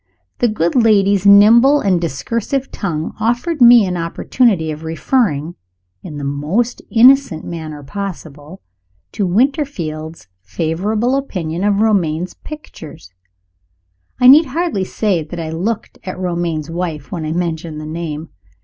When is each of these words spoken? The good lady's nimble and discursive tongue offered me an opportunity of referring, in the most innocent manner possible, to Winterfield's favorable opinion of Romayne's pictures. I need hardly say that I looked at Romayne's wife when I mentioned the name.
The 0.39 0.47
good 0.47 0.73
lady's 0.73 1.27
nimble 1.27 1.79
and 1.79 2.01
discursive 2.01 2.71
tongue 2.71 3.13
offered 3.19 3.61
me 3.61 3.85
an 3.85 3.97
opportunity 3.97 4.71
of 4.71 4.83
referring, 4.83 5.53
in 6.01 6.17
the 6.17 6.23
most 6.23 6.81
innocent 6.89 7.45
manner 7.45 7.83
possible, 7.83 8.63
to 9.11 9.27
Winterfield's 9.27 10.27
favorable 10.41 11.15
opinion 11.15 11.63
of 11.63 11.81
Romayne's 11.81 12.33
pictures. 12.33 13.11
I 14.19 14.27
need 14.27 14.47
hardly 14.47 14.85
say 14.85 15.21
that 15.21 15.39
I 15.39 15.51
looked 15.51 15.99
at 16.03 16.17
Romayne's 16.17 16.71
wife 16.71 17.11
when 17.11 17.23
I 17.23 17.31
mentioned 17.31 17.79
the 17.79 17.85
name. 17.85 18.29